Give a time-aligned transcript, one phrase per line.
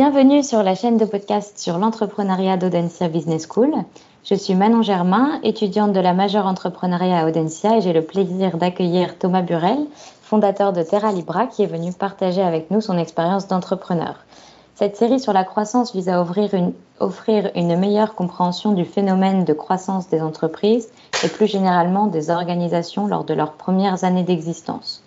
[0.00, 3.74] Bienvenue sur la chaîne de podcast sur l'entrepreneuriat d'Audencia Business School.
[4.24, 8.56] Je suis Manon Germain, étudiante de la majeure entrepreneuriat à Audencia et j'ai le plaisir
[8.56, 9.86] d'accueillir Thomas Burel,
[10.22, 14.24] fondateur de Terra Libra, qui est venu partager avec nous son expérience d'entrepreneur.
[14.74, 20.08] Cette série sur la croissance vise à offrir une, meilleure compréhension du phénomène de croissance
[20.08, 20.88] des entreprises
[21.22, 25.04] et plus généralement des organisations lors de leurs premières années d'existence.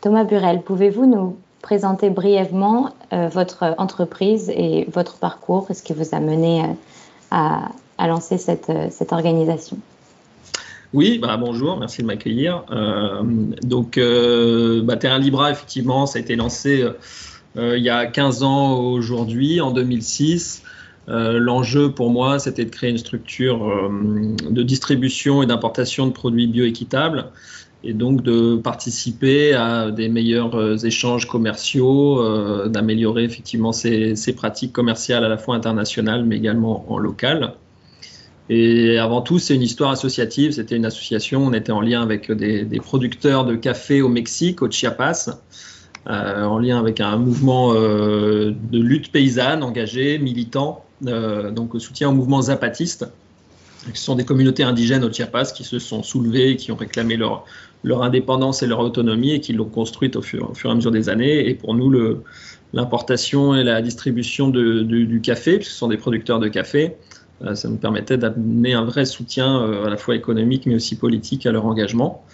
[0.00, 1.36] Thomas Burel, pouvez-vous nous
[1.66, 7.36] présenter brièvement euh, votre entreprise et votre parcours, ce qui vous a mené euh,
[7.98, 9.76] à, lancer cette, euh, organisation
[10.94, 12.64] oui, bah bonjour, merci de m'accueillir.
[13.62, 16.86] donc, bah, Terrain Libra, effectivement, ça a été lancé
[17.56, 20.62] il y a 15 ans aujourd'hui, en 2006.
[21.08, 23.90] L'enjeu pour moi, c'était de créer une structure
[24.48, 27.26] de distribution et d'importation de produits bioéquitables
[27.86, 34.72] et donc de participer à des meilleurs euh, échanges commerciaux, euh, d'améliorer effectivement ces, pratiques
[34.72, 37.54] commerciales à la fois internationales mais également en local.
[38.48, 40.52] Et avant tout, c'est une histoire associative.
[40.52, 41.44] C'était une association.
[41.44, 45.30] On était en lien avec des, producteurs de café au Mexique, au Chiapas,
[46.08, 52.42] euh, en lien avec un mouvement de lutte paysanne engagé, militant, donc soutien au mouvement
[52.42, 53.06] zapatiste.
[53.94, 57.44] Ce sont des communautés indigènes au Chiapas qui se sont soulevées, qui ont réclamé leur,
[57.84, 61.08] leur indépendance et leur autonomie et qui l'ont construite au fur, et à mesure des
[61.08, 61.48] années.
[61.48, 61.92] Et pour nous,
[62.72, 66.96] l'importation et la distribution du café, puisque ce sont des producteurs de café,
[67.42, 70.96] euh, ça nous permettait d'amener un vrai soutien euh, à la fois économique mais aussi
[70.96, 72.24] politique à leur engagement.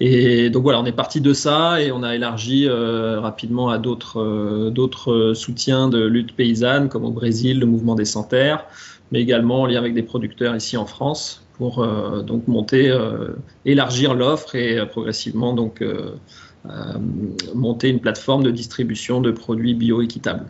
[0.00, 3.78] Et donc voilà, on est parti de ça et on a élargi euh, rapidement à
[3.78, 8.64] d'autres soutiens de lutte paysanne, comme au Brésil, le mouvement des Santerres,
[9.10, 13.36] mais également en lien avec des producteurs ici en France pour euh, donc monter, euh,
[13.64, 15.84] élargir l'offre et euh, progressivement donc
[17.54, 20.46] monter une plateforme de distribution de produits bioéquitables.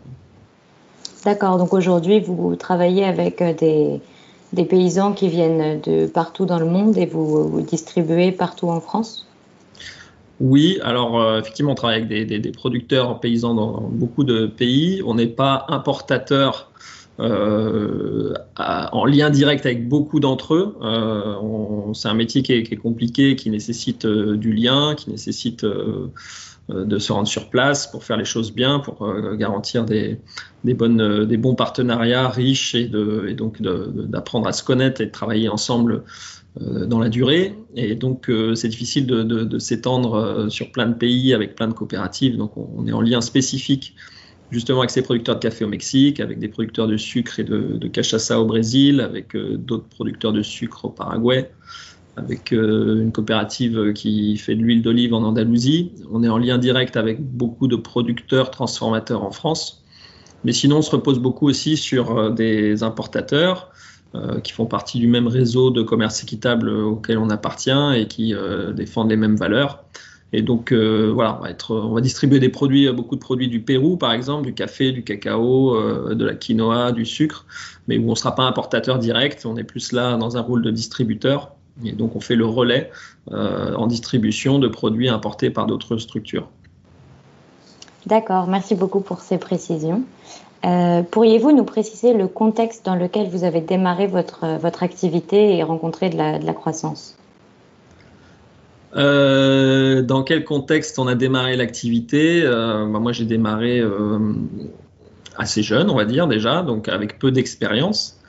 [1.23, 4.01] D'accord, donc aujourd'hui vous travaillez avec des,
[4.51, 8.81] des, paysans qui viennent de partout dans le monde et vous, vous distribuez partout en
[8.81, 9.27] France?
[10.41, 15.01] Oui, alors effectivement, on travaille avec des, des, des, producteurs paysans dans beaucoup de pays.
[15.05, 16.69] On n'est pas importateur
[17.19, 20.77] euh, en lien direct avec beaucoup d'entre eux.
[20.81, 25.65] Euh, c'est un métier qui est, compliqué, qui nécessite euh, du lien, qui nécessite
[26.69, 30.19] de se rendre sur place pour faire les choses bien, pour garantir des,
[30.63, 36.03] bons partenariats riches et donc d'apprendre à se connaître et de travailler ensemble
[36.59, 37.55] dans la durée.
[37.75, 42.37] Et donc, c'est difficile de, s'étendre sur plein de pays avec plein de coopératives.
[42.37, 43.95] Donc, on est en lien spécifique
[44.51, 47.87] justement avec ces producteurs de café au Mexique, avec des producteurs de sucre et de,
[47.87, 51.51] cachaça au Brésil, avec euh, d'autres producteurs de sucre au Paraguay,
[52.17, 55.91] avec euh, une coopérative qui fait de l'huile d'olive en Andalousie.
[56.11, 59.83] On est en lien direct avec beaucoup de producteurs transformateurs en France.
[60.43, 63.71] Mais sinon, on se repose beaucoup aussi sur euh, des importateurs
[64.43, 68.33] qui font partie du même réseau de commerce équitable auquel on appartient et qui
[68.73, 69.83] défendent les mêmes valeurs.
[70.31, 73.97] Et donc, euh, voilà, on va, distribuer des produits, euh, beaucoup de produits du Pérou,
[73.97, 77.45] par exemple, du café, du cacao, euh, de la quinoa, du sucre,
[77.87, 80.61] mais où on ne sera pas importateur direct, on est plus là dans un rôle
[80.61, 81.51] de distributeur.
[81.83, 82.91] Et donc, on fait le relais
[83.31, 86.49] en distribution de produits importés par d'autres structures.
[88.05, 90.03] D'accord, merci beaucoup pour ces précisions.
[90.61, 96.09] Pourriez-vous nous préciser le contexte dans lequel vous avez démarré votre, votre activité et rencontré
[96.09, 97.18] de la croissance?
[98.95, 104.19] Euh, dans quel contexte on a démarré l'activité euh, bah, Moi, j'ai démarré euh,
[105.37, 108.19] assez jeune, on va dire déjà, donc avec peu d'expérience,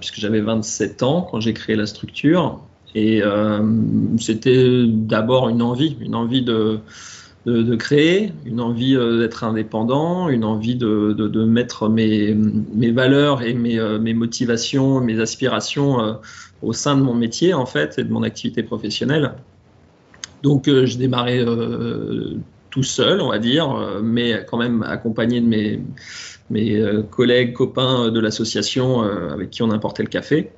[0.00, 2.60] puisque j'avais 27 ans quand j'ai créé la structure.
[2.96, 3.22] Et
[4.18, 6.80] c'était d'abord une envie, une envie de,
[7.76, 12.34] créer, une envie d'être indépendant, une envie de, mettre mes,
[12.90, 16.18] valeurs et mes, motivations, mes aspirations
[16.62, 19.34] au sein de mon métier en fait et de mon activité professionnelle.
[20.42, 22.36] Donc euh, je démarrais euh,
[22.70, 25.82] tout seul, on va dire, euh, mais quand même accompagné de mes,
[27.10, 30.50] collègues, copains de l'association avec qui on importait le café.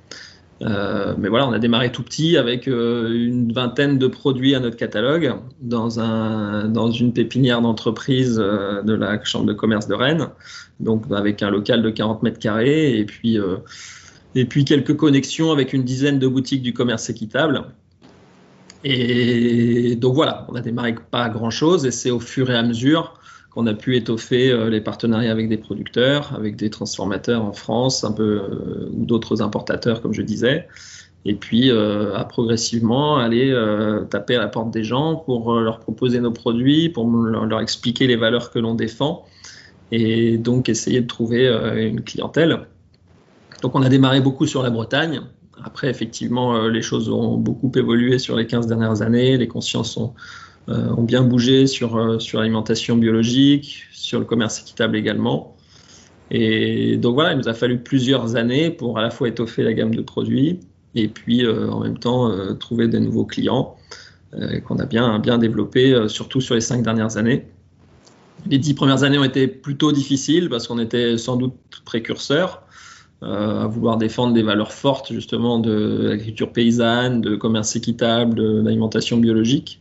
[0.61, 5.35] mais voilà, on a démarré tout petit avec une vingtaine de produits à notre catalogue
[5.61, 10.29] dans, un, dans une pépinière d'entreprise de la Chambre de commerce de Rennes,
[10.81, 16.19] donc avec un local de 40 mètres carrés et puis quelques connexions avec une dizaine
[16.19, 17.67] de boutiques du commerce équitable.
[18.85, 22.63] Et donc voilà, on a démarré pas grand chose et c'est au fur et à
[22.63, 23.15] mesure
[23.51, 28.03] qu'on a pu étoffer euh, les partenariats avec des producteurs, avec des transformateurs en France,
[28.03, 30.69] un peu euh, ou d'autres importateurs comme je disais,
[31.25, 33.55] et puis euh, à progressivement aller
[34.11, 38.17] taper à la porte des gens pour leur proposer nos produits, pour leur, expliquer les
[38.17, 39.25] valeurs que l'on défend
[39.93, 41.47] et donc essayer de trouver
[41.77, 42.67] une clientèle.
[43.61, 45.21] Donc on a démarré beaucoup sur la Bretagne.
[45.65, 49.37] Après, effectivement, les choses ont beaucoup évolué sur les 15 dernières années.
[49.37, 50.15] Les consciences ont,
[50.69, 55.57] ont bien bougé sur, sur l'alimentation biologique, sur le commerce équitable également.
[56.31, 59.73] Et donc voilà, il nous a fallu plusieurs années pour à la fois étoffer la
[59.73, 60.61] gamme de produits
[60.95, 63.77] et puis en même temps trouver des nouveaux clients.
[64.35, 67.45] Euh, qu'on a bien, bien développé, euh, surtout sur les cinq dernières années.
[68.47, 71.53] Les dix premières années ont été plutôt difficiles parce qu'on était sans doute
[71.85, 72.72] précurseurs euh,
[73.23, 79.81] à vouloir défendre des valeurs fortes justement de l'agriculture paysanne, de commerce équitable, d'alimentation biologique,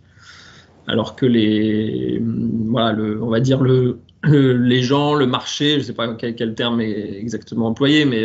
[0.87, 2.21] alors que les,
[2.67, 6.55] voilà, le, on va dire le, les gens, le marché, je ne sais pas quel,
[6.55, 8.23] terme est exactement employé, mais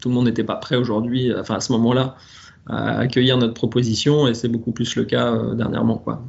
[0.00, 2.14] tout le monde n'était pas prêt aujourd'hui, enfin à ce moment-là,
[2.66, 5.98] à accueillir notre proposition et c'est beaucoup plus le cas euh, dernièrement.
[5.98, 6.22] Quoi.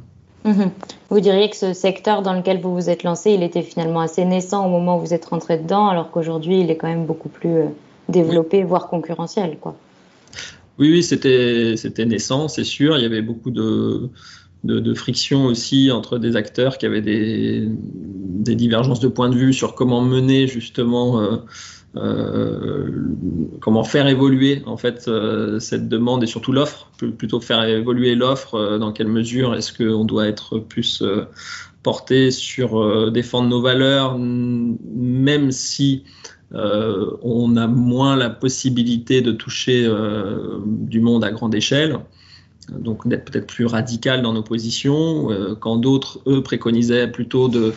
[0.44, 0.70] Mhm.
[1.10, 4.24] Vous diriez que ce secteur dans lequel vous vous êtes lancé, il était finalement assez
[4.24, 7.28] naissant au moment où vous êtes rentré dedans, alors qu'aujourd'hui, il est quand même beaucoup
[7.28, 7.66] plus euh,
[8.08, 9.58] développé, voire concurrentiel.
[9.60, 9.76] Quoi.
[10.78, 12.98] Oui, oui, c'était, naissant, c'est sûr.
[12.98, 14.10] Il y avait beaucoup de,
[14.64, 19.36] de, de, friction aussi entre des acteurs qui avaient des, des, divergences de point de
[19.36, 21.36] vue sur comment mener justement euh,
[21.96, 22.90] euh,
[23.60, 28.76] comment faire évoluer en fait euh, cette demande et surtout l'offre, plutôt faire évoluer l'offre,
[28.76, 31.02] dans quelle mesure est-ce qu'on doit être plus
[31.82, 36.02] porté sur défendre nos valeurs, même si
[36.52, 39.88] on a moins la possibilité de toucher
[40.64, 41.98] du monde à grande échelle
[42.70, 45.28] donc d'être peut-être plus radical dans nos positions,
[45.60, 47.72] quand d'autres, eux, préconisaient plutôt de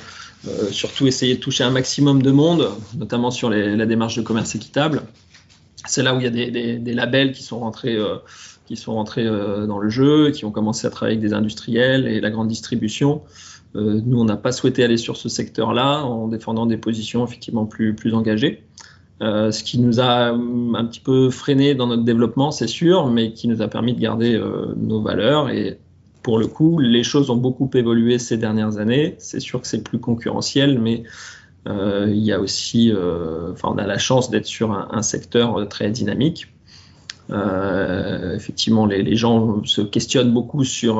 [0.47, 4.55] euh, surtout essayer de toucher un maximum de monde, notamment sur la démarche de commerce
[4.55, 5.01] équitable.
[5.85, 8.17] C'est là où il y a des, labels qui sont rentrés, euh,
[8.65, 12.07] qui sont rentrés euh, dans le jeu, qui ont commencé à travailler avec des industriels
[12.07, 13.21] et la grande distribution.
[13.75, 17.93] Nous, on n'a pas souhaité aller sur ce secteur-là en défendant des positions effectivement plus,
[17.95, 18.63] plus engagées.
[19.21, 23.47] ce qui nous a un petit peu freiné dans notre développement, c'est sûr, mais qui
[23.47, 24.41] nous a permis de garder
[24.75, 25.79] nos valeurs et
[26.23, 29.15] pour le coup, les choses ont beaucoup évolué ces dernières années.
[29.19, 31.03] C'est sûr que c'est plus concurrentiel, mais
[31.67, 35.67] euh, il y a aussi, euh, enfin, on a la chance d'être sur un, secteur
[35.69, 36.47] très dynamique.
[37.29, 40.95] Euh, effectivement, les, gens se questionnent beaucoup sur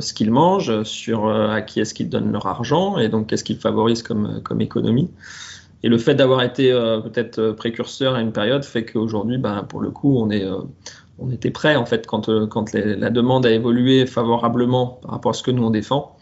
[0.00, 3.58] ce qu'ils mangent, sur à qui est-ce qu'ils donnent leur argent et donc qu'est-ce qu'ils
[3.58, 5.10] favorisent comme, économie.
[5.82, 9.90] Et le fait d'avoir été peut-être précurseur à une période fait qu'aujourd'hui, ben, pour le
[9.90, 10.18] coup,
[11.18, 15.34] on était prêt en fait quand, euh, la demande a évolué favorablement par rapport à
[15.34, 16.16] ce que nous on défend.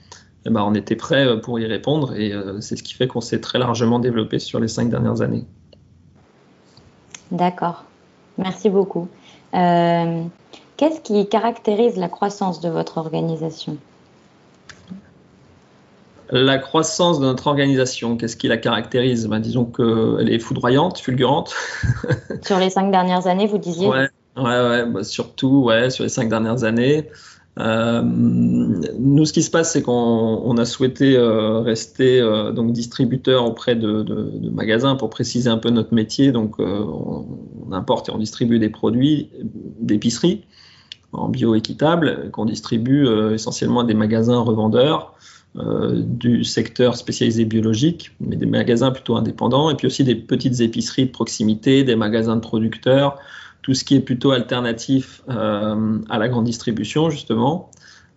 [0.47, 3.09] Eh ben, on était prêt euh, pour y répondre et euh, c'est ce qui fait
[3.09, 5.45] qu'on s'est très largement développé sur les cinq dernières années.
[7.31, 7.85] D'accord,
[8.39, 9.09] merci beaucoup.
[9.55, 13.77] Qu'est-ce qui caractérise la croissance de votre organisation?
[16.31, 19.27] La croissance de notre organisation, qu'est-ce qui la caractérise?
[19.29, 21.55] Ben, Disons qu'elle est foudroyante, fulgurante.
[22.43, 23.87] Sur les cinq dernières années, vous disiez?
[23.87, 27.09] Ouais, ouais, bah, surtout ouais, sur les cinq dernières années.
[27.59, 33.45] Euh, nous, ce qui se passe, c'est qu'on a souhaité euh, rester euh, donc distributeur
[33.45, 36.33] auprès de, de, de, magasins pour préciser un peu notre métier.
[36.33, 37.27] Donc, euh, on,
[37.67, 39.31] on, importe et on distribue des produits
[39.81, 40.45] d'épicerie
[41.13, 45.15] en bio équitable qu'on distribue euh, essentiellement à des magasins revendeurs
[45.97, 51.07] du secteur spécialisé biologique, mais des magasins plutôt indépendants, et puis aussi des petites épiceries
[51.07, 53.21] de proximité, des magasins de producteurs
[53.65, 57.71] tout ce qui est plutôt alternatif euh, à la grande distribution, justement,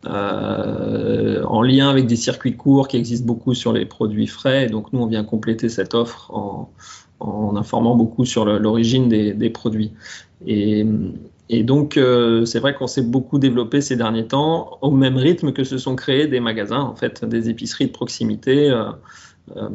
[0.05, 4.67] euh, en lien avec des circuits courts qui existent beaucoup sur les produits frais.
[4.67, 6.69] donc, nous, on vient compléter cette offre en,
[7.19, 9.93] informant beaucoup sur l'origine des, produits.
[10.45, 10.85] Et,
[11.63, 15.63] donc, euh, c'est vrai qu'on s'est beaucoup développé ces derniers temps, au même rythme que
[15.63, 18.73] se sont créés des magasins, en fait, des épiceries de proximité.
[19.55, 19.69] Euh,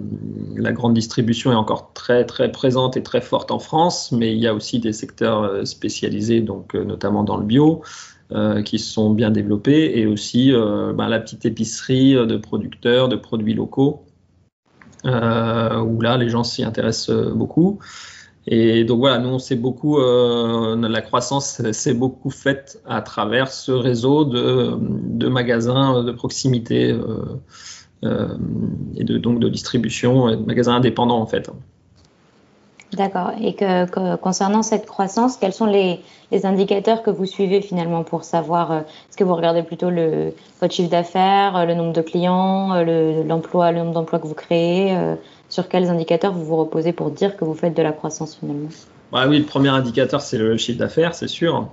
[0.55, 4.39] la grande distribution est encore très très présente et très forte en France, mais il
[4.39, 7.83] y a aussi des secteurs euh, spécialisés, donc euh, notamment dans le bio,
[8.65, 13.53] qui se sont bien développés, et aussi ben, la petite épicerie de producteurs, de produits
[13.53, 14.07] locaux,
[15.05, 17.79] où là les gens s'y intéressent beaucoup.
[18.47, 23.73] Et donc voilà, nous on sait beaucoup, la croissance s'est beaucoup faite à travers ce
[23.73, 26.97] réseau de, magasins de proximité.
[28.05, 28.37] Euh,
[28.97, 31.49] et de, donc de distribution, de magasins indépendants en fait.
[32.93, 33.33] D'accord.
[33.41, 36.01] Et que, concernant cette croissance, quels sont les,
[36.45, 40.75] indicateurs que vous suivez finalement pour savoir euh, Est-ce que vous regardez plutôt le, votre
[40.75, 42.83] chiffre d'affaires, euh, le nombre de clients,
[43.25, 44.97] l'emploi, le, nombre d'emplois que vous créez
[45.49, 48.69] Sur quels indicateurs vous vous reposez pour dire que vous faites de la croissance finalement?
[49.11, 51.69] Bah Oui, le premier indicateur, c'est le chiffre d'affaires, c'est sûr.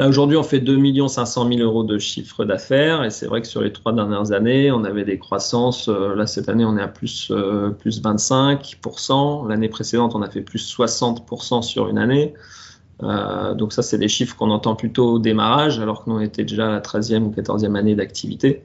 [0.00, 3.46] Là, aujourd'hui, on fait 2 500 000 euros de chiffre d'affaires et c'est vrai que
[3.46, 5.90] sur les trois dernières années, on avait des croissances.
[5.90, 9.46] Euh, là, cette année, on est à plus, euh, plus 25%.
[9.46, 12.32] L'année précédente, on a fait plus 60% sur une année.
[13.02, 16.20] Euh, donc ça, c'est des chiffres qu'on entend plutôt au démarrage, alors que nous, on
[16.20, 18.62] était déjà à la 13e ou 14e année d'activité.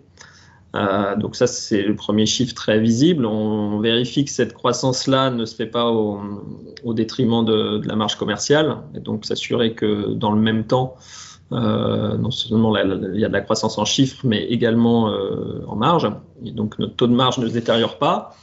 [1.17, 3.25] Donc ça, c'est le premier chiffre très visible.
[3.25, 8.77] On vérifie que cette croissance-là ne se fait pas au, détriment de, la marge commerciale,
[8.93, 10.97] et donc s'assurer que dans le même temps,
[11.51, 15.75] euh, non seulement il y a de la croissance en chiffres, mais également euh, en
[15.75, 16.09] marge.
[16.41, 18.35] Donc notre taux de marge ne se détériore pas.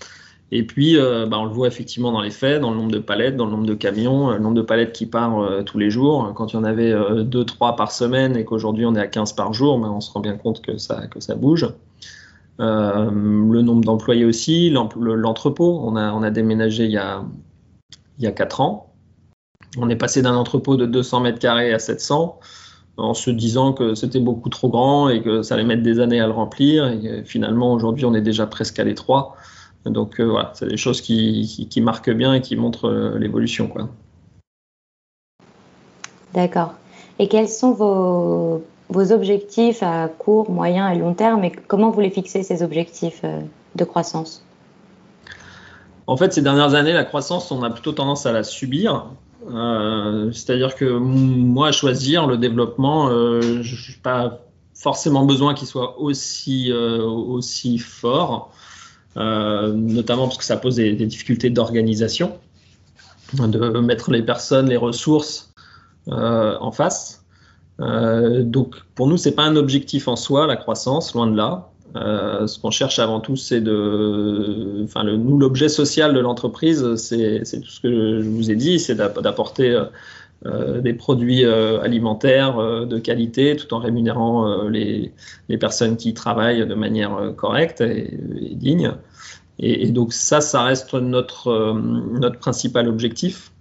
[0.54, 3.38] Et puis, bah, on le voit effectivement dans les faits, dans le nombre de palettes,
[3.38, 6.30] dans le nombre de camions, le nombre de palettes qui partent tous les jours.
[6.35, 9.54] Quand il y en avait 2-3 par semaine et qu'aujourd'hui on est à 15 par
[9.54, 11.73] jour, bah, on se rend bien compte que ça, que ça bouge.
[12.61, 15.80] Euh, le nombre d'employés aussi, l'entrepôt.
[15.85, 17.25] On a, on a déménagé il y a,
[18.18, 18.94] il y a 4 ans.
[19.78, 22.38] On est passé d'un entrepôt de 200 mètres carrés à 700
[22.97, 26.21] en se disant que c'était beaucoup trop grand et que ça allait mettre des années
[26.21, 26.87] à le remplir.
[26.87, 29.37] Et finalement, aujourd'hui, on est déjà presque à l'étroit.
[29.85, 33.71] Donc euh, voilà, c'est des choses qui, qui, marquent bien et qui montrent euh, l'évolution.
[36.35, 36.75] D'accord.
[37.19, 41.45] Et quels sont vos vos objectifs à court, moyen et long terme?
[41.45, 43.41] Et comment vous les fixez ces objectifs euh,
[43.75, 44.45] de croissance?
[46.07, 49.07] En fait, ces dernières années, la croissance, on a plutôt tendance à la subir.
[49.51, 54.41] Euh, c'est-à-dire que moi, à choisir le développement, euh, je n'ai pas
[54.75, 58.53] forcément besoin qu'il soit aussi, aussi fort,
[59.15, 62.37] notamment parce que ça pose des difficultés d'organisation,
[63.35, 65.53] de mettre les personnes, les ressources
[66.09, 67.23] en face.
[67.81, 71.72] Euh, donc pour nous, c'est pas un objectif en soi, la croissance, loin de là.
[71.97, 77.43] Euh, ce qu'on cherche avant tout, c'est de, enfin, nous, l'objet social de l'entreprise, c'est,
[77.43, 79.79] tout ce que je vous ai dit, c'est d'apporter
[80.47, 85.13] euh, des produits alimentaires de qualité, tout en rémunérant les,
[85.49, 88.19] les, personnes qui travaillent de manière correcte et,
[88.55, 88.93] digne.
[89.59, 93.53] Et, et, donc ça, ça reste notre notre principal objectif.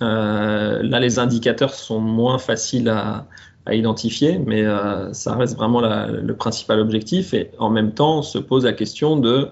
[0.00, 3.26] là, les indicateurs sont moins faciles à,
[3.68, 7.34] à identifier, mais euh, ça reste vraiment le principal objectif.
[7.34, 9.48] Et en même temps, on se pose la question de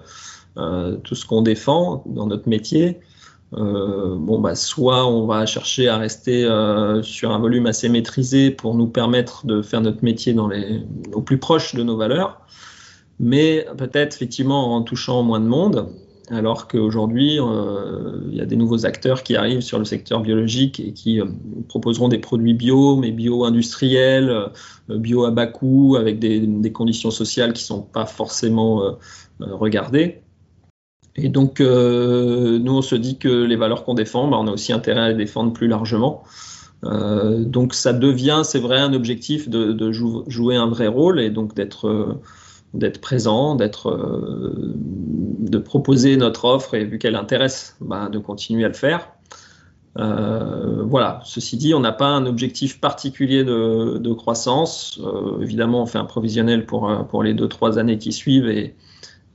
[0.57, 2.99] euh, tout ce qu'on défend dans notre métier.
[3.53, 6.43] Euh, bon, bah, soit on va chercher à rester
[7.03, 10.81] sur un volume assez maîtrisé pour nous permettre de faire notre métier dans les,
[11.13, 12.41] au plus proche de nos valeurs,
[13.19, 15.89] mais peut-être effectivement en touchant moins de monde
[16.29, 20.79] alors qu'aujourd'hui, euh, il y a des nouveaux acteurs qui arrivent sur le secteur biologique
[20.79, 21.25] et qui euh,
[21.69, 27.53] proposeront des produits bio, mais bio-industriels, euh, bio à bas coût, avec des, conditions sociales
[27.53, 28.97] qui ne sont pas forcément
[29.39, 30.21] regardées.
[31.15, 31.65] Et donc, nous,
[32.71, 35.15] on se dit que les valeurs qu'on défend, bah, on a aussi intérêt à les
[35.15, 36.23] défendre plus largement.
[36.83, 42.19] donc, ça devient, c'est vrai, un objectif de, jouer un vrai rôle et donc d'être
[42.73, 44.73] d'être présent, d'être, euh,
[45.39, 49.09] de proposer notre offre et vu qu'elle intéresse, bah, de continuer à le faire.
[49.97, 51.21] Euh, voilà.
[51.23, 54.99] Ceci dit, on n'a pas un objectif particulier de, croissance.
[55.03, 58.75] Euh, évidemment, on fait un provisionnel pour, pour les deux trois années qui suivent et,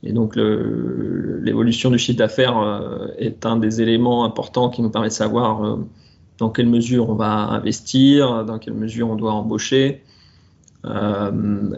[0.03, 2.57] et donc l'évolution du chiffre d'affaires
[3.17, 5.77] est un des éléments importants qui nous permet de savoir
[6.37, 10.03] dans quelle mesure on va investir, dans quelle mesure on doit embaucher.
[10.85, 11.31] Euh,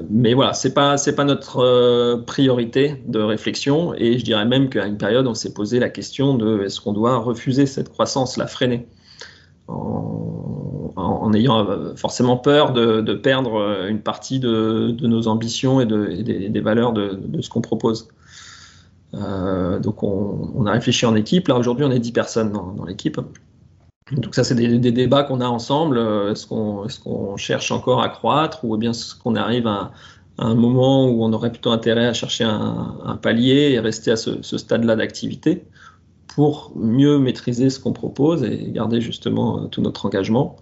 [0.09, 4.67] mais voilà, c'est pas c'est pas notre euh, priorité de réflexion et je dirais même
[4.69, 8.37] qu'à une période on s'est posé la question de est-ce qu'on doit refuser cette croissance,
[8.37, 8.87] la freiner?
[9.67, 16.61] En, ayant euh, forcément peur de, perdre une partie de, nos ambitions et, de, des,
[16.61, 18.07] valeurs de, ce qu'on propose.
[19.13, 21.47] donc on, a réfléchi en équipe.
[21.47, 23.19] Là aujourd'hui on est 10 personnes dans, dans l'équipe.
[24.11, 25.97] Donc ça, c'est des, débats qu'on a ensemble.
[25.97, 29.91] Euh, est-ce qu'on cherche encore à croître ou bien est-ce qu'on arrive à,
[30.37, 34.41] un moment où on aurait plutôt intérêt à chercher un, palier et rester à ce,
[34.41, 35.63] stade-là d'activité
[36.27, 40.57] pour mieux maîtriser ce qu'on propose et garder justement euh, tout notre engagement?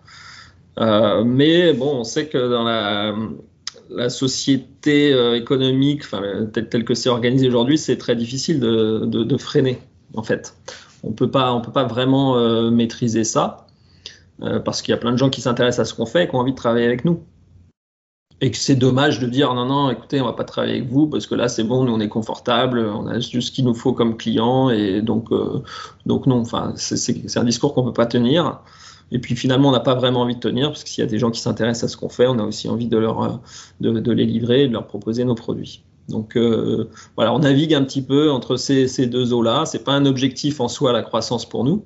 [0.80, 7.48] Euh, mais bon, on sait que dans la, société économique, enfin, telle, que c'est organisé
[7.48, 9.80] aujourd'hui, c'est très difficile de, de, freiner
[10.16, 10.56] en fait
[11.04, 13.68] on peut pas, on peut pas vraiment euh, maîtriser ça
[14.42, 16.28] euh, parce qu'il y a plein de gens qui s'intéressent à ce qu'on fait et
[16.28, 17.24] qui ont envie de travailler avec nous.
[18.42, 21.08] Et que c'est dommage de dire non, non, écoutez, on va pas travailler avec vous
[21.08, 23.76] parce que là c'est bon, nous on est confortable, on a juste ce qu'il nous
[23.76, 25.62] faut comme client et donc, euh,
[26.06, 26.44] non,
[26.76, 28.60] c'est un discours qu'on peut pas tenir.
[29.12, 31.10] Et puis finalement, on n'a pas vraiment envie de tenir, parce que s'il y a
[31.10, 33.00] des gens qui s'intéressent à ce qu'on fait, on a aussi envie de,
[33.80, 35.84] de les livrer et de leur proposer nos produits.
[36.10, 39.66] Donc euh, voilà, on navigue un petit peu entre ces, deux eaux-là.
[39.66, 41.84] C'est pas un objectif en soi la croissance pour nous,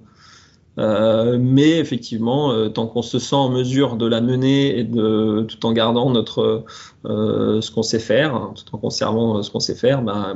[0.77, 5.71] mais effectivement, tant qu'on se sent en mesure de la mener et de, tout en
[5.71, 6.65] gardant notre
[7.05, 10.35] ce qu'on sait faire, hein, tout en conservant ce qu'on sait faire, ben,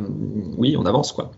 [0.58, 1.32] oui, on avance quoi.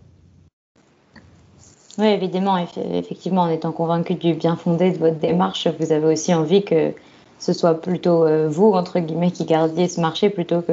[1.98, 6.34] Oui, évidemment, effectivement, en étant convaincu du bien fondé de votre démarche, vous avez aussi
[6.34, 6.92] envie que
[7.38, 10.72] ce soit plutôt euh, vous, entre guillemets, qui gardiez ce marché plutôt que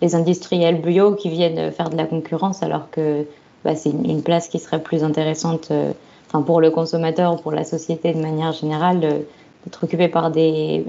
[0.00, 3.26] les industriels bio qui viennent faire de la concurrence, alors que
[3.64, 5.92] bah, c'est une, place qui serait plus intéressante euh,
[6.46, 10.84] pour le consommateur ou pour la société de manière générale d'être occupée par des,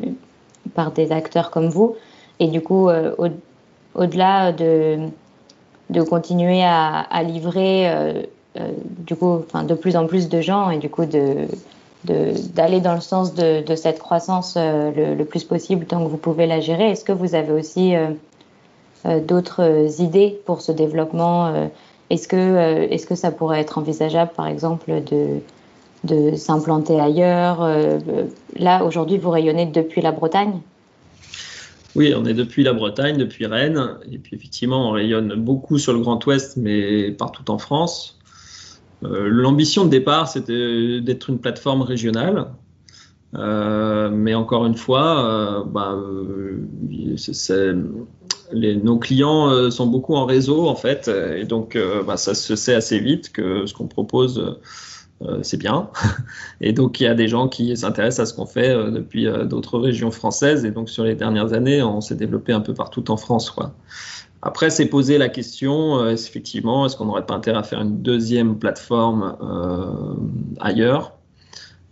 [0.76, 1.96] par des acteurs comme vous.
[2.40, 3.16] Et du coup, euh,
[3.96, 5.00] au-delà de,
[5.90, 8.24] de continuer à, livrer euh,
[9.00, 11.48] du coup, de plus en plus de gens et du coup de
[12.06, 16.48] d'aller dans le sens de, cette croissance le, le, plus possible tant que vous pouvez
[16.48, 16.92] la gérer.
[16.92, 17.94] Est-ce que vous avez aussi
[19.06, 21.70] d'autres idées pour ce développement
[22.10, 25.40] Est-ce que, est-ce que ça pourrait être envisageable, par exemple, de,
[26.04, 27.66] de s'implanter ailleurs
[28.58, 30.60] Là, aujourd'hui, vous rayonnez depuis la Bretagne?
[31.96, 35.94] Oui, on est depuis la Bretagne, depuis Rennes, et puis effectivement, on rayonne beaucoup sur
[35.94, 38.20] le Grand Ouest, mais partout en France.
[39.04, 42.48] Euh, l'ambition de départ, c'était d'être une plateforme régionale.
[43.36, 45.96] Euh, mais encore une fois, euh, bah,
[48.54, 51.78] nos clients sont beaucoup en réseau en fait, et donc
[52.08, 54.58] bah, ça se sait assez vite que ce qu'on propose
[55.42, 55.90] c'est bien.
[56.62, 59.78] Et donc il y a des gens qui s'intéressent à ce qu'on fait depuis d'autres
[59.78, 63.18] régions françaises, et donc sur les dernières années, on s'est développé un peu partout en
[63.18, 63.52] France.
[63.52, 63.74] Quoi.
[64.42, 68.02] Après, c'est poser la question, euh, effectivement, est-ce qu'on n'aurait pas intérêt à faire une
[68.02, 70.14] deuxième plateforme euh,
[70.60, 71.14] ailleurs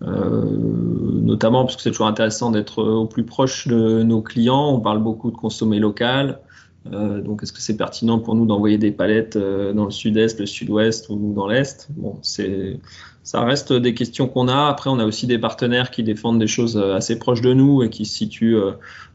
[0.03, 4.69] euh, notamment parce que c'est toujours intéressant d'être au plus proche de nos clients.
[4.69, 6.39] On parle beaucoup de consommer local.
[6.91, 11.07] Donc, est-ce que c'est pertinent pour nous d'envoyer des palettes dans le sud-est, le sud-ouest
[11.09, 11.87] ou dans l'est?
[11.95, 12.79] Bon, c'est,
[13.23, 14.67] ça reste des questions qu'on a.
[14.67, 17.89] Après, on a aussi des partenaires qui défendent des choses assez proches de nous et
[17.89, 18.57] qui se situent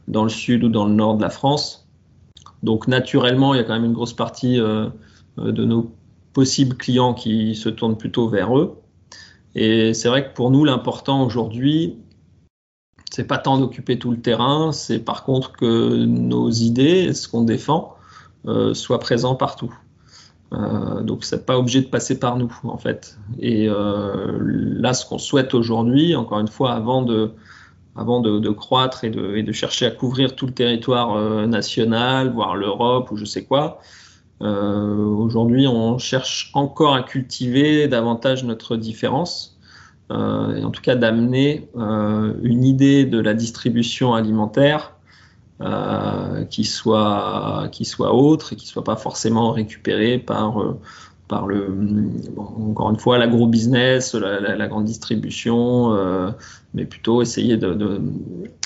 [0.07, 1.83] dans le sud ou dans le nord de la France.
[2.63, 4.87] Donc naturellement, il y a quand même une grosse partie euh,
[5.37, 5.91] euh, de nos
[6.31, 8.79] possibles clients qui se tournent plutôt vers eux.
[9.53, 11.97] Et c'est vrai que pour nous, l'important aujourd'hui,
[13.13, 17.43] c'est pas tant d'occuper tout le terrain, c'est par contre que nos idées, ce qu'on
[17.43, 17.95] défend,
[18.47, 19.71] euh, soient présents partout.
[20.51, 23.19] Euh, donc c'est pas obligé de passer par nous en fait.
[23.37, 27.33] Et euh, là, ce qu'on souhaite aujourd'hui, encore une fois, avant de
[27.95, 33.17] avant de, croître et de, chercher à couvrir tout le territoire national, voire l'Europe ou
[33.17, 33.79] je sais quoi.
[34.39, 39.52] Aujourd'hui, on cherche encore à cultiver davantage notre différence,
[40.11, 44.95] euh, et en tout cas d'amener une idée de la distribution alimentaire
[46.49, 50.61] qui soit qui soit autre et qui soit pas forcément récupérée par
[51.27, 51.75] par le,
[52.37, 56.29] encore une fois, l'agro-business, la, grande distribution, euh,
[56.73, 57.73] mais plutôt essayer de,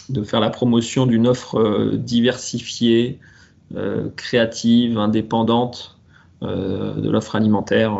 [0.09, 3.19] de, faire la promotion d'une offre euh, diversifiée,
[3.75, 5.97] euh, créative, indépendante
[6.41, 7.97] de l'offre alimentaire.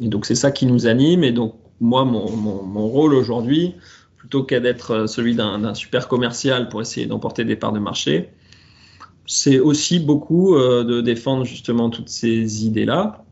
[0.00, 1.24] Et donc c'est ça qui nous anime.
[1.24, 3.74] Et donc moi, mon, rôle aujourd'hui,
[4.16, 8.30] plutôt qu'à d'être celui d'un super commercial pour essayer d'emporter des parts de marché,
[9.26, 13.24] c'est aussi beaucoup de défendre justement toutes ces idées-là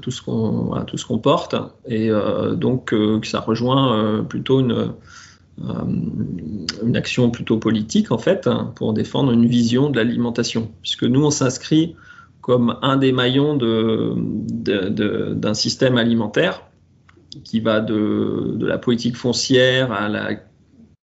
[0.00, 1.54] tout ce qu'on tout ce qu'on porte.
[1.86, 4.94] Et euh, donc euh, ça rejoint euh, plutôt une
[6.94, 10.70] action plutôt politique en fait hein, pour défendre une vision de l'alimentation.
[10.82, 11.94] Puisque nous on s'inscrit
[12.40, 13.56] comme un des maillons
[14.64, 16.62] d'un système alimentaire
[17.44, 20.30] qui va de, la politique foncière à la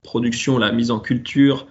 [0.03, 1.67] production, la mise en culture,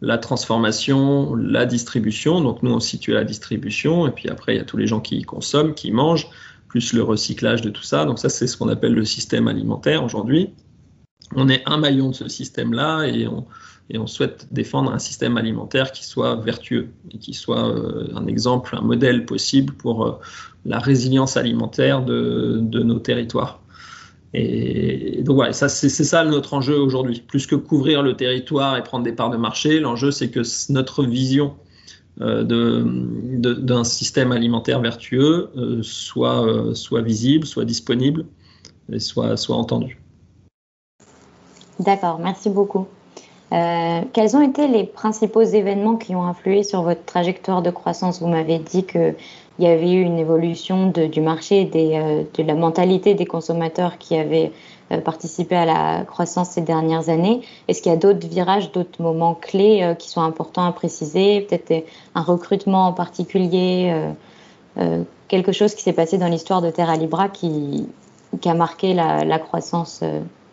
[0.00, 2.40] la transformation, la distribution.
[2.40, 5.00] Donc nous, on situe la distribution, et puis après, il y a tous les gens
[5.00, 6.28] qui consomment, qui mangent,
[6.68, 8.04] plus le recyclage de tout ça.
[8.04, 10.50] Donc ça, c'est ce qu'on appelle le système alimentaire aujourd'hui.
[11.34, 13.46] On est un maillon de ce système-là et on,
[14.06, 18.80] souhaite défendre un système alimentaire qui soit vertueux et qui soit euh, un exemple, un
[18.80, 20.18] modèle possible pour euh,
[20.64, 23.61] la résilience alimentaire de nos territoires.
[24.34, 27.22] Et donc voilà, ça c'est ça notre enjeu aujourd'hui.
[27.26, 30.40] Plus que couvrir le territoire et prendre des parts de marché, l'enjeu c'est que
[30.72, 31.54] notre vision
[32.20, 38.26] euh, d'un système alimentaire vertueux euh, soit, euh, soit visible, soit disponible
[38.92, 39.98] et soit, soit entendue.
[41.80, 42.86] D'accord, merci beaucoup.
[43.50, 48.20] quels ont été les principaux événements qui ont influé sur votre trajectoire de croissance?
[48.20, 49.14] Vous m'avez dit que
[49.58, 54.16] il y avait eu une évolution du marché, euh, de la mentalité des consommateurs qui
[54.16, 54.50] avaient
[54.90, 57.42] euh, participé à la croissance ces dernières années.
[57.68, 61.42] Est-ce qu'il y a d'autres virages, d'autres moments clés euh, qui sont importants à préciser?
[61.42, 61.84] Peut-être
[62.14, 63.94] un recrutement en particulier,
[65.28, 67.86] quelque chose qui s'est passé dans l'histoire de Terra Libra qui,
[68.44, 70.02] a marqué la, croissance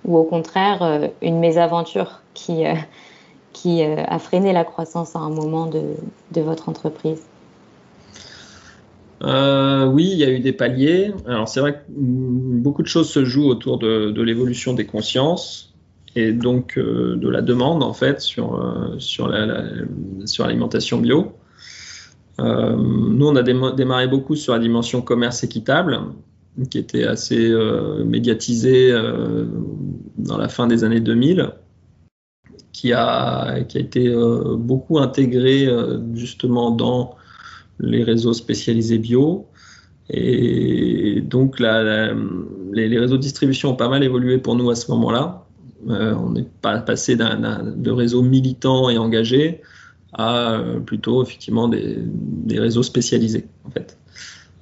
[0.03, 6.67] ou au contraire une mésaventure qui, a freiné la croissance à un moment de votre
[6.67, 7.28] entreprise?
[9.21, 11.11] Oui, il y a eu des paliers.
[11.27, 15.73] Alors c'est vrai que beaucoup de choses se jouent autour de, l'évolution des consciences
[16.15, 19.63] et donc euh, de la demande en fait sur, euh, sur, la,
[20.25, 21.33] sur l'alimentation bio.
[22.39, 25.99] Euh, nous, on a démarré beaucoup sur la dimension commerce équitable,
[26.69, 27.53] qui était assez
[28.05, 28.93] médiatisée
[30.17, 31.51] dans la fin des années 2000,
[32.71, 34.13] qui a, qui a été
[34.57, 35.67] beaucoup intégrée
[36.13, 37.15] justement dans
[37.79, 39.47] les réseaux spécialisés bio.
[40.09, 45.45] Et donc, les, réseaux de distribution ont pas mal évolué pour nous à ce moment-là.
[45.89, 49.61] Euh, on n'est pas passé de réseaux militants et engagés
[50.13, 51.97] à euh, plutôt effectivement des,
[52.59, 53.97] réseaux spécialisés en fait,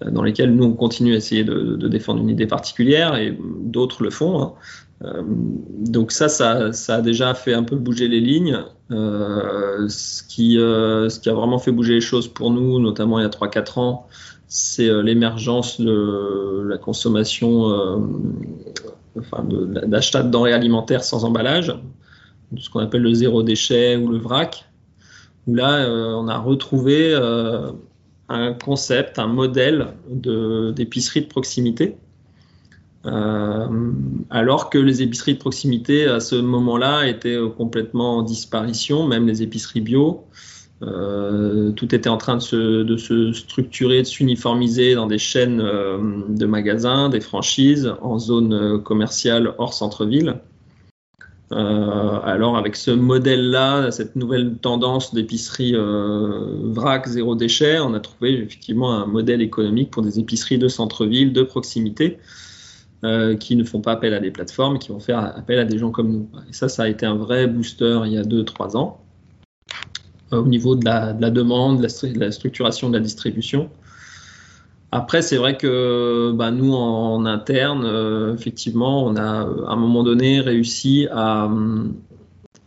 [0.03, 4.03] euh, dans lesquels nous on continue à essayer de, défendre une idée particulière et d'autres
[4.03, 4.41] le font.
[4.41, 4.53] Hein.
[5.01, 8.57] Donc ça, ça, a déjà fait un peu bouger les lignes.
[8.89, 13.25] ce, qui, ce qui a vraiment fait bouger les choses pour nous, notamment il y
[13.25, 14.07] a 3-4 ans,
[14.47, 17.67] c'est l'émergence de la consommation
[19.19, 21.73] enfin, d'achat de, denrées alimentaires sans emballage,
[22.57, 24.65] ce qu'on appelle le zéro déchet ou le vrac,
[25.47, 27.71] où là, euh, on a retrouvé euh,
[28.29, 31.97] un concept, un modèle d'épicerie de, proximité.
[33.05, 33.67] Euh,
[34.29, 39.43] alors que les épiceries de proximité à ce moment-là étaient complètement en disparition, même les
[39.43, 40.25] épiceries bio.
[40.83, 45.97] Euh, tout était en train de se, structurer, de s'uniformiser dans des chaînes euh,
[46.29, 50.35] de magasins, des franchises en zone euh, commerciale hors centre-ville.
[51.49, 58.93] alors avec ce modèle-là, cette nouvelle tendance d'épicerie vrac zéro déchet, on a trouvé effectivement
[58.93, 62.17] un modèle économique pour des épiceries de centre-ville, de proximité,
[63.39, 65.91] qui ne font pas appel à des plateformes, qui vont faire appel à des gens
[65.91, 66.29] comme nous.
[66.49, 68.99] Et ça, ça a été un vrai booster il y a 2-3 ans.
[70.33, 73.69] Euh, au niveau de la, demande, de la, structuration de la distribution.
[74.91, 80.03] Après, c'est vrai que bah, nous, en, interne, euh, effectivement, on a à un moment
[80.03, 81.49] donné réussi à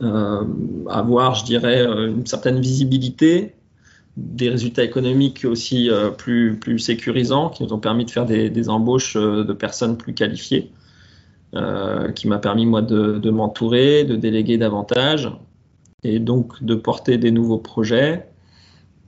[0.03, 0.45] euh,
[0.89, 3.55] avoir, je dirais, une certaine visibilité,
[4.21, 9.17] des résultats économiques aussi plus, plus sécurisants, qui nous ont permis de faire des, embauches
[9.17, 10.71] de personnes plus qualifiées,
[12.15, 15.31] qui m'a permis, moi, de, m'entourer, de déléguer davantage,
[16.03, 18.27] et donc de porter des nouveaux projets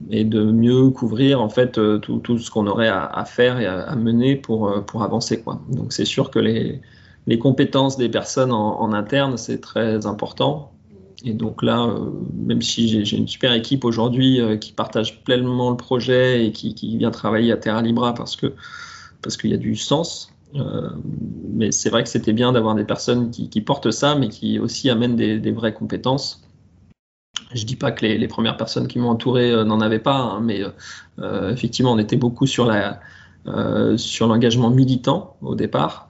[0.09, 3.65] et de mieux couvrir en fait euh, tout, tout ce qu'on aurait à, faire et
[3.65, 5.41] à, mener pour, euh, pour avancer.
[5.41, 5.61] Quoi.
[5.69, 6.81] Donc c'est sûr que les,
[7.27, 10.71] les, compétences des personnes en, interne, c'est très important.
[11.23, 15.77] Et donc là, euh, même si j'ai une super équipe aujourd'hui qui partage pleinement le
[15.77, 20.33] projet et qui, vient travailler à Terra Libra parce qu'il y a du sens,
[21.53, 24.89] mais c'est vrai que c'était bien d'avoir des personnes qui, portent ça, mais qui aussi
[24.89, 26.41] amènent des, vraies compétences.
[27.53, 30.41] Je dis pas que les, premières personnes qui m'ont entouré euh, n'en avaient pas, hein,
[30.41, 30.61] mais
[31.19, 36.09] euh, effectivement, on était beaucoup euh, sur l'engagement militant au départ,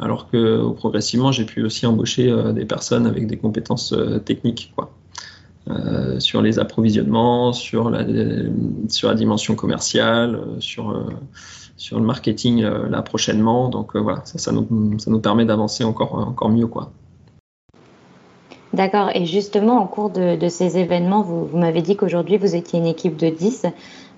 [0.00, 4.90] alors que progressivement, j'ai pu aussi embaucher des personnes avec des compétences techniques, quoi.
[6.18, 10.92] sur les approvisionnements, sur la, dimension commerciale, sur,
[11.92, 13.68] le marketing là prochainement.
[13.68, 16.68] Donc voilà, ça, nous, permet d'avancer encore, encore mieux.
[16.68, 16.92] Quoi.
[18.72, 19.10] D'accord.
[19.14, 23.16] Et justement, au cours de, ces événements, vous, m'avez dit qu'aujourd'hui, vous étiez une équipe
[23.16, 23.66] de 10.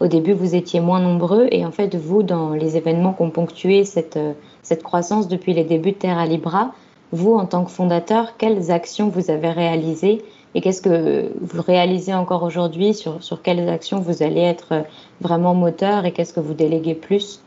[0.01, 1.47] Au début, vous étiez moins nombreux.
[1.53, 4.19] Et en fait, vous, dans les événements qui ont ponctué cette,
[4.63, 6.73] cette croissance depuis les débuts de Terra Libra,
[7.13, 10.23] vous, en tant que fondateur, quelles actions vous avez réalisées
[10.55, 14.85] et qu'est-ce que vous réalisez encore aujourd'hui sur, sur quelles actions vous allez être
[15.21, 17.41] vraiment moteur et qu'est-ce que vous déléguez plus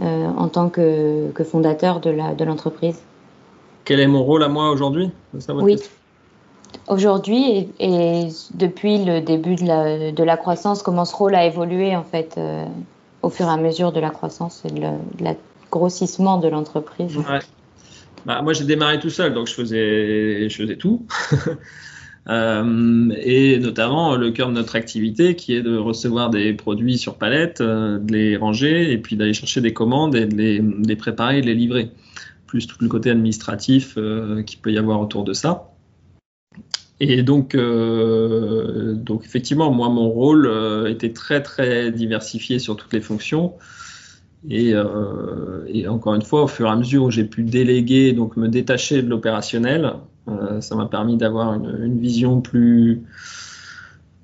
[0.00, 3.00] euh, en tant que, que fondateur de l'entreprise?
[3.86, 5.10] Quel est mon rôle à moi aujourd'hui?
[5.48, 5.78] Oui.
[6.88, 11.96] Aujourd'hui et, depuis le début de la, de la, croissance, comment ce rôle a évolué
[11.96, 12.66] en fait euh,
[13.22, 14.82] au fur et à mesure de la croissance et de,
[15.20, 15.34] la
[15.78, 17.18] de l'entreprise
[18.24, 21.06] bah, Moi j'ai démarré tout seul, donc je faisais, tout.
[22.28, 27.14] Euh, et notamment le cœur de notre activité qui est de recevoir des produits sur
[27.14, 31.40] palette, euh, de les ranger et puis d'aller chercher des commandes et de les, préparer
[31.40, 31.92] de les livrer.
[32.48, 33.96] Plus tout le côté administratif
[34.44, 35.70] qui peut y avoir autour de ça.
[36.98, 42.92] Et donc, euh, donc effectivement, moi, mon rôle euh, était très très diversifié sur toutes
[42.92, 43.52] les fonctions.
[44.48, 48.12] Et, euh, et, encore une fois, au fur et à mesure où j'ai pu déléguer,
[48.12, 49.94] donc me détacher de l'opérationnel,
[50.60, 53.04] ça m'a permis d'avoir une, vision plus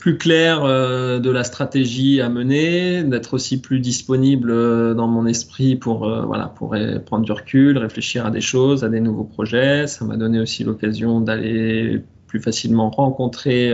[0.03, 5.27] plus clair euh, de la stratégie à mener, d'être aussi plus disponible euh, dans mon
[5.27, 6.75] esprit pour euh, voilà pour
[7.07, 9.87] prendre du recul, réfléchir à des choses, à des nouveaux projets.
[9.87, 13.73] Ça m'a donné aussi l'occasion d'aller plus facilement rencontrer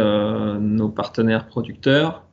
[0.61, 2.28] nos partenaires producteurs.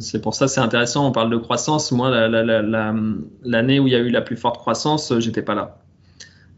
[0.00, 1.06] C'est pour ça c'est intéressant.
[1.06, 1.92] On parle de croissance.
[1.92, 5.78] Moi, l'année où il y a eu la plus forte croissance, j'étais pas là.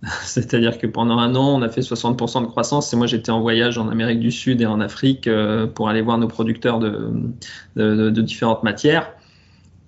[0.23, 3.41] C'est-à-dire que pendant un an, on a fait 60% de croissance et moi j'étais en
[3.41, 8.11] voyage en Amérique du Sud et en Afrique euh, pour aller voir nos producteurs de,
[8.11, 9.13] différentes matières.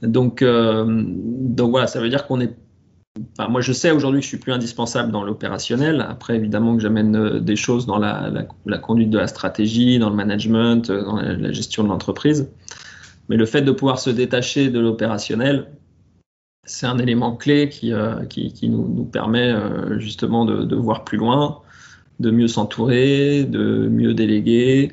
[0.02, 2.56] Donc, euh, donc voilà, ça veut dire qu'on est.
[3.48, 6.06] Moi je sais aujourd'hui que je suis plus indispensable dans l'opérationnel.
[6.08, 8.30] Après, évidemment que j'amène euh, des choses dans la,
[8.80, 12.48] conduite de la stratégie, dans le management, dans la gestion de l'entreprise.
[13.28, 15.68] Mais le fait de pouvoir se détacher de l'opérationnel,
[16.68, 21.60] c'est un élément clé qui, euh, qui, nous, permet euh, justement de, voir plus loin,
[22.20, 24.92] de mieux s'entourer, de mieux déléguer,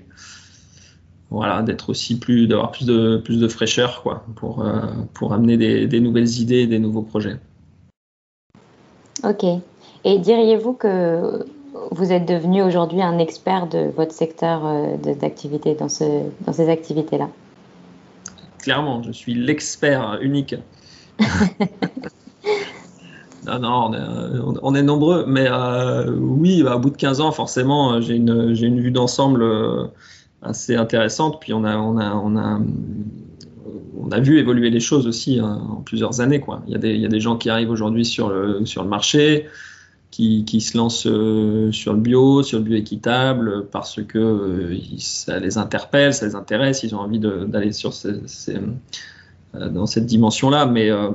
[1.30, 4.82] voilà, d'être aussi plus, d'avoir plus de, plus de fraîcheur quoi, pour, euh,
[5.14, 7.38] pour amener des, nouvelles idées, des nouveaux projets.
[9.24, 9.44] Ok.
[10.04, 11.46] Et diriez-vous que
[11.92, 14.62] vous êtes devenu aujourd'hui un expert de votre secteur
[15.20, 16.04] d'activité dans, ce,
[16.46, 17.30] dans ces activités-là?
[18.66, 20.56] Clairement, je suis l'expert unique
[23.46, 23.92] non, non,
[24.64, 28.56] on est, nombreux, mais euh, oui, bah, au bout de 15 ans, forcément, j'ai une,
[28.60, 29.84] une, vue d'ensemble euh,
[30.42, 31.40] assez intéressante.
[31.40, 32.60] Puis on a, on a, on a,
[34.02, 36.40] on a vu évoluer les choses aussi hein, en plusieurs années.
[36.40, 36.64] Quoi.
[36.66, 38.82] Il, y a des, il y a des gens qui arrivent aujourd'hui sur le, sur
[38.82, 39.46] le marché,
[40.12, 45.58] qui, se lancent euh, sur le bio, sur le bio équitable, parce que ça les
[45.58, 47.74] interpelle, ça les intéresse, ils ont envie d'aller
[49.56, 50.66] euh, dans cette dimension-là.
[50.66, 51.12] Mais, euh,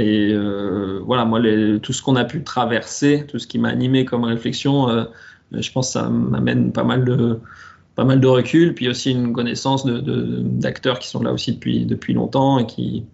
[0.00, 1.40] euh, voilà, moi,
[1.82, 5.06] tout ce qu'on a pu traverser, tout ce qui m'a animé comme réflexion,
[5.52, 11.08] je pense que ça m'amène pas mal de recul, puis aussi une connaissance d'acteurs qui
[11.08, 13.04] sont là aussi depuis, depuis longtemps et qui,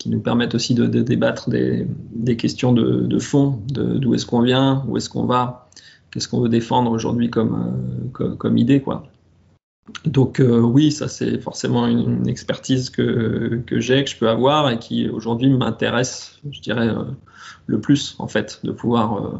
[0.00, 4.96] qui nous permettent aussi de, débattre des, questions de, fond, d'où est-ce qu'on vient, où
[4.96, 5.68] est-ce qu'on va,
[6.10, 8.80] qu'est-ce qu'on veut défendre aujourd'hui comme, comme, comme, idée.
[8.80, 9.04] Quoi.
[10.06, 14.78] Donc euh, oui, ça c'est forcément une, expertise que, j'ai, que je peux avoir et
[14.78, 17.04] qui aujourd'hui m'intéresse, je dirais, euh,
[17.66, 19.38] le plus en fait, de pouvoir, euh,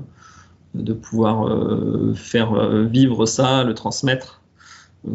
[0.75, 4.43] de pouvoir faire vivre ça, le transmettre.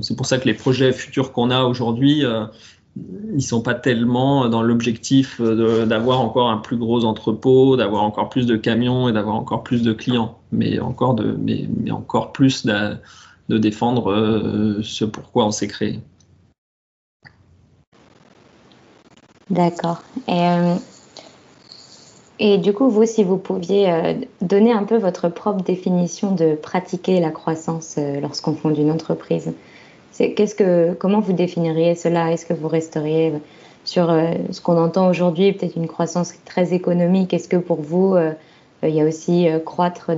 [0.02, 2.24] C'est pour ça que les projets futurs qu'on a aujourd'hui,
[3.34, 8.46] ils sont pas tellement dans l'objectif d'avoir encore un plus gros entrepôt, d'avoir encore plus
[8.46, 12.98] de camions et d'avoir encore plus de clients, mais encore, mais, encore plus de
[13.50, 16.00] de défendre euh, ce pourquoi on s'est créé.
[19.50, 20.02] D'accord.
[20.28, 20.76] Et, euh,
[22.40, 26.56] et, du coup, vous, si vous pouviez euh, donner un peu votre propre définition de
[26.56, 29.54] pratiquer la croissance lorsqu'on fonde une entreprise,
[30.18, 32.32] qu'est-ce que, comment vous définiriez cela?
[32.32, 33.34] Est-ce que vous resteriez
[33.84, 34.08] sur
[34.52, 37.34] ce qu'on entend aujourd'hui, peut-être une croissance très économique?
[37.34, 38.16] Est-ce que pour vous,
[38.84, 40.12] il y a aussi croître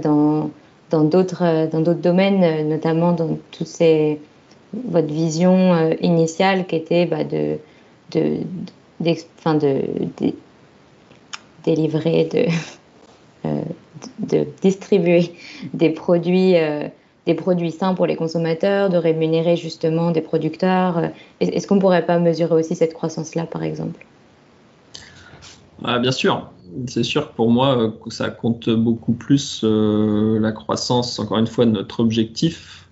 [0.89, 4.19] dans d'autres euh, dans d'autres domaines, euh, notamment dans toutes ces
[4.73, 7.57] votre vision euh, initiale qui était bah, de
[8.11, 8.37] de,
[8.99, 9.13] de,
[9.59, 10.33] de,
[11.63, 12.29] délivrer,
[13.43, 13.49] de,
[14.19, 15.33] de distribuer
[15.73, 16.55] des produits,
[17.27, 21.11] des produits sains pour les consommateurs, de rémunérer justement des producteurs.
[21.39, 24.03] Est-ce qu'on ne pourrait pas mesurer aussi cette croissance-là, par exemple?
[25.83, 26.49] Ah, Bien sûr
[26.87, 31.47] c'est sûr que pour moi, euh, ça compte beaucoup plus euh, la croissance, encore une
[31.47, 32.89] fois, de notre objectif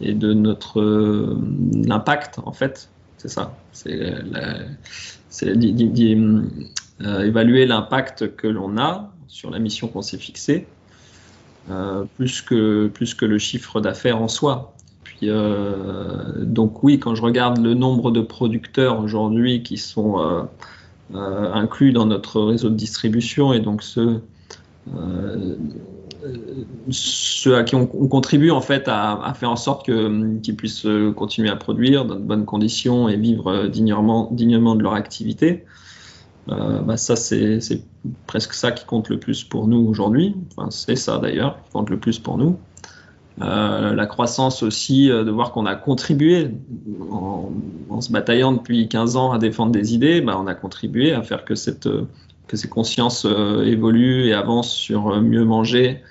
[0.00, 1.38] et de notre euh,
[1.90, 2.88] impact, en fait.
[3.18, 3.54] C'est ça.
[3.72, 3.90] C'est
[7.02, 10.66] évaluer l'impact que l'on a sur la mission qu'on s'est fixée,
[12.16, 14.74] plus, que, plus que le chiffre d'affaires en soi.
[15.04, 15.28] Puis,
[16.38, 20.46] donc oui, quand je regarde le nombre de producteurs aujourd'hui qui sont
[21.12, 24.22] euh, inclus dans notre réseau de distribution et donc ceux,
[24.96, 25.56] euh,
[26.88, 31.56] ceux à qui on, contribue en fait à, faire en sorte qu'ils puissent continuer à
[31.56, 35.64] produire dans de bonnes conditions et vivre dignement, dignement de leur activité.
[36.50, 37.60] Euh, bah ça, c'est
[38.26, 40.34] presque ça qui compte le plus pour nous aujourd'hui.
[40.70, 42.58] C'est ça d'ailleurs qui compte le plus pour nous.
[43.40, 46.50] Euh, la croissance aussi, euh, de voir qu'on a contribué
[47.10, 51.22] en, se bataillant depuis 15 ans à défendre des idées, bah, on a contribué à
[51.22, 56.02] faire que, ces consciences évoluent et avancent sur mieux manger,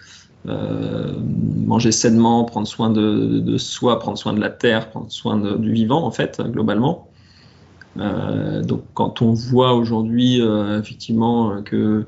[0.45, 6.05] manger sainement, prendre soin de, soi, prendre soin de la terre, prendre soin du vivant
[6.05, 7.08] en fait, globalement.
[7.95, 10.41] Donc quand on voit aujourd'hui
[10.77, 12.05] effectivement que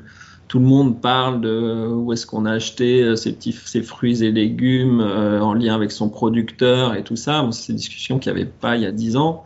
[0.48, 5.54] tout le monde parle de où est-ce qu'on a acheté ces fruits et légumes en
[5.54, 7.48] lien avec son producteur et tout ça.
[7.52, 9.44] c'est des discussions qu'il n'y avait pas il y a dix ans.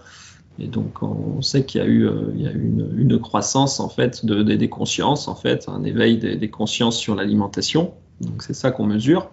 [0.58, 5.28] Et donc, on sait qu'il y a eu, une, croissance en fait de, des consciences,
[5.28, 7.93] en fait, un éveil des, consciences sur l'alimentation.
[8.21, 9.30] Donc, c'est ça qu'on mesure.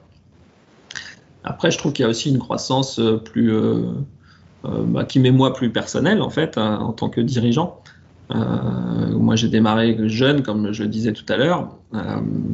[1.45, 3.93] Après, je trouve qu'il y a aussi une croissance plus, euh, euh,
[4.65, 7.81] bah, qui m'est moi plus personnelle en fait, hein, en tant que dirigeant.
[8.31, 8.37] Euh,
[9.11, 11.77] moi, j'ai démarré jeune, comme je le disais tout à l'heure,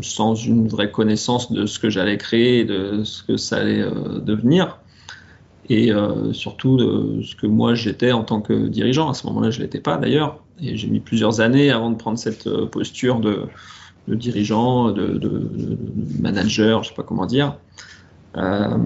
[0.01, 3.85] sans une vraie connaissance de ce que j'allais créer, de ce que ça allait
[4.23, 4.79] devenir
[5.69, 9.11] et euh, surtout de ce que moi j'étais en tant que dirigeant.
[9.11, 11.97] À ce moment-là, je ne l'étais pas d'ailleurs, et j'ai mis plusieurs années avant de
[11.97, 13.43] prendre cette euh, posture de,
[14.09, 15.79] dirigeant, de, de,
[16.21, 17.57] manager, je ne sais pas comment dire.
[18.37, 18.77] Euh,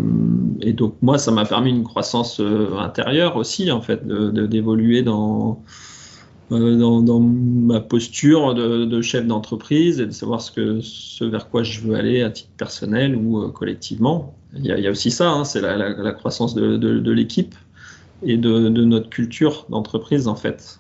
[0.61, 5.63] et donc moi, ça m'a permis une croissance euh, intérieure aussi, en fait, d'évoluer dans,
[6.53, 11.95] euh, dans, ma posture de, chef d'entreprise et de savoir ce, vers quoi je veux
[11.95, 14.35] aller à titre personnel ou collectivement.
[14.55, 17.55] Il y, a, aussi ça, hein, c'est la, croissance de, l'équipe
[18.23, 20.79] et de, notre culture d'entreprise en fait,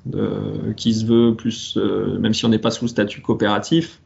[0.76, 1.78] qui se veut plus,
[2.20, 4.01] même si on n'est pas sous statut coopératif,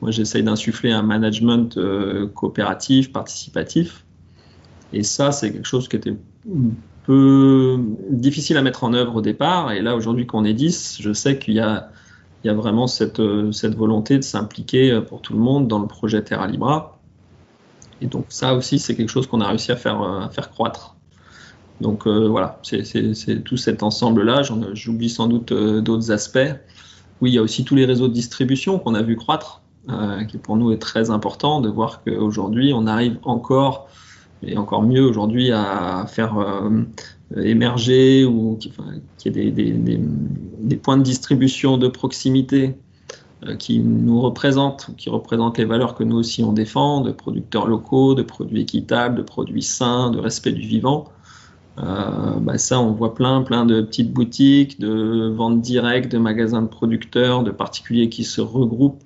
[0.00, 4.04] moi j'essaye d'insuffler un management euh, coopératif, participatif,
[4.92, 6.70] et ça c'est quelque chose qui était un
[7.04, 7.78] peu
[8.10, 11.38] difficile à mettre en œuvre au départ, et là aujourd'hui qu'on est 10, je sais
[11.38, 11.90] qu'il y a,
[12.44, 16.96] vraiment cette, cette volonté de s'impliquer pour tout le monde dans le projet Terra Libra,
[18.00, 20.96] et donc ça aussi, c'est quelque chose qu'on a réussi à faire, euh, croître.
[21.80, 24.42] Donc euh, voilà, c'est tout cet ensemble-là.
[24.72, 26.54] J'oublie sans doute euh, d'autres aspects.
[27.20, 30.24] Oui, il y a aussi tous les réseaux de distribution qu'on a vu croître, euh,
[30.24, 33.88] qui pour nous est très important de voir qu'aujourd'hui, on arrive encore,
[34.42, 36.82] et encore mieux aujourd'hui, à faire euh,
[37.36, 38.58] émerger ou
[39.16, 42.76] qu'il y ait des, points de distribution de proximité
[43.46, 47.68] euh, qui nous représentent, qui représentent les valeurs que nous aussi on défend, de producteurs
[47.68, 51.12] locaux, de produits équitables, de produits sains, de respect du vivant.
[51.76, 56.68] Bah ça, on voit plein, plein de petites boutiques, de ventes directes, de magasins de
[56.68, 59.05] producteurs, de particuliers qui se regroupent.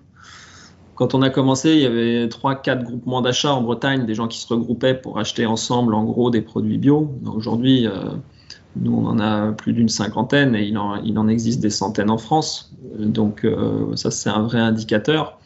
[1.01, 4.29] Quand on a commencé, il y avait trois, quatre groupements d'achat en Bretagne, des gens
[4.29, 7.11] qui se regroupaient pour acheter ensemble, en gros, des produits bio.
[7.35, 8.11] Aujourd'hui, euh,
[8.77, 12.77] nous, on en a plus d'une cinquantaine et il en, existe des centaines en France.
[12.99, 15.39] Donc, euh, ça, c'est un vrai indicateur.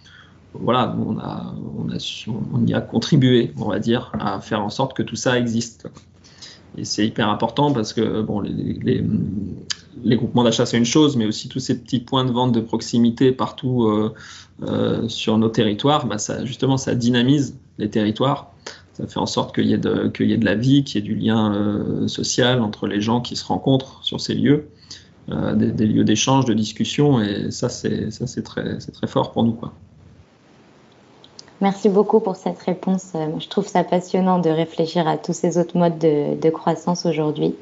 [0.55, 5.38] Voilà, on, y a contribué, on va dire, à faire en sorte que tout ça
[5.38, 5.88] existe.
[6.77, 9.05] Et c'est hyper important parce que bon, les, les,
[10.03, 12.61] les groupements d'achat, c'est une chose, mais aussi tous ces petits points de vente de
[12.61, 14.15] proximité partout euh,
[14.63, 18.55] euh, sur nos territoires, bah ça, justement, ça dynamise les territoires
[18.95, 21.01] ça fait en sorte qu'il y, ait de, qu'il y ait de la vie, qu'il
[21.01, 24.69] y ait du lien euh, social entre les gens qui se rencontrent sur ces lieux,
[25.31, 29.09] euh, des, des, lieux d'échange, de discussion, et ça, c'est, ça, c'est, très, c'est très
[29.09, 29.53] fort pour nous.
[29.53, 29.73] Quoi.
[31.64, 33.12] Merci beaucoup pour cette réponse.
[33.14, 37.55] Euh, je trouve ça passionnant de réfléchir à tous ces autres modes de, croissance aujourd'hui.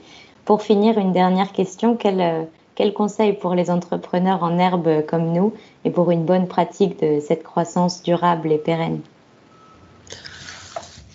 [0.45, 1.97] Pour finir, une dernière question.
[1.97, 5.53] Quel, quel conseil pour les entrepreneurs en herbe comme nous
[5.85, 8.99] et pour une bonne pratique de cette croissance durable et pérenne?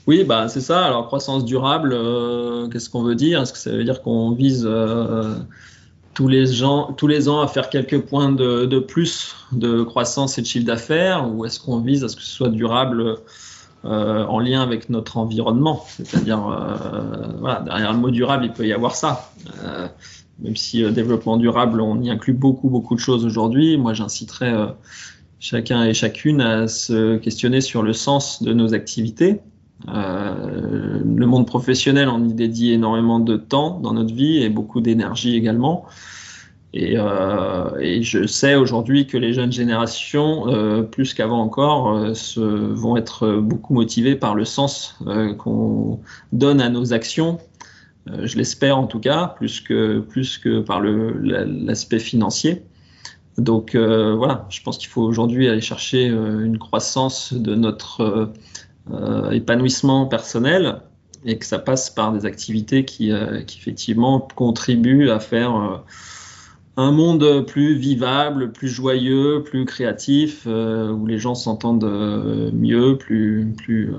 [0.07, 0.85] Oui, bah, c'est ça.
[0.85, 3.41] Alors, croissance durable, euh, qu'est-ce qu'on veut dire?
[3.41, 5.35] Est-ce que ça veut dire qu'on vise euh,
[6.17, 10.39] tous, les gens, tous les ans à faire quelques points de, de plus de croissance
[10.39, 13.17] et de chiffre d'affaires Ou est-ce qu'on vise à ce que ce soit durable
[13.85, 15.85] euh, en lien avec notre environnement?
[15.85, 19.31] C'est-à-dire, euh, voilà, derrière le mot durable, il peut y avoir ça.
[19.63, 19.87] Euh,
[20.39, 23.77] même si développement durable, on y inclut beaucoup, beaucoup de choses aujourd'hui.
[23.77, 24.55] Moi, j'inciterais
[25.37, 29.41] chacun et chacune à se questionner sur le sens de nos activités
[29.87, 34.81] euh, le monde professionnel, on y dédie énormément de temps dans notre vie et beaucoup
[34.81, 35.85] d'énergie également.
[36.73, 43.37] Et, euh, je sais aujourd'hui que les jeunes générations, euh, plus qu'avant encore, vont être
[43.37, 44.97] beaucoup motivées par le sens
[45.37, 45.99] qu'on
[46.33, 47.39] donne à nos actions.
[48.23, 52.63] Je l'espère en tout cas, plus que par l'aspect financier.
[53.37, 58.31] Donc voilà, je pense qu'il faut aujourd'hui aller chercher une croissance de notre
[58.93, 60.81] euh, épanouissement personnel
[61.25, 65.77] et que ça passe par des activités qui, euh, effectivement contribuent à faire euh,
[66.77, 73.91] un monde plus vivable, plus joyeux, plus créatif, où les gens s'entendent mieux, plus, plus,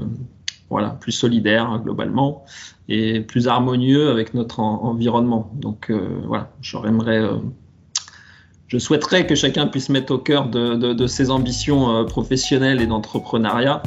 [0.71, 2.45] voilà, plus solidaires globalement
[2.89, 5.51] et plus harmonieux avec notre en environnement.
[5.57, 5.91] Donc
[6.25, 7.29] voilà, j'aimerais
[8.69, 13.83] je souhaiterais que chacun puisse mettre au cœur de, ses ambitions professionnelles et d'entrepreneuriat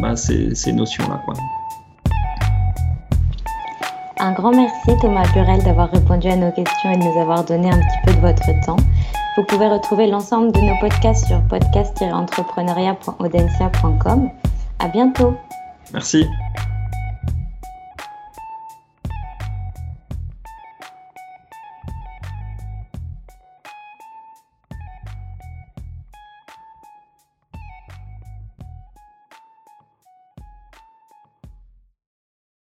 [0.00, 1.20] bah, ces, ces notions-là.
[4.18, 7.70] Un grand merci Thomas Burel d'avoir répondu à nos questions et de nous avoir donné
[7.70, 8.78] un petit peu de votre temps.
[9.36, 14.30] Vous pouvez retrouver l'ensemble de nos podcasts sur podcast-entrepreneuriat.audencia.com.
[14.78, 15.34] À bientôt.
[15.92, 16.24] Merci.